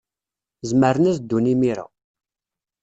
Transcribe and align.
Zemren 0.69 1.09
ad 1.11 1.17
ddun 1.21 1.51
imir-a. 1.53 1.85